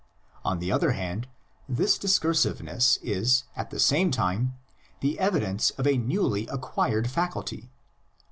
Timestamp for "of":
5.77-5.85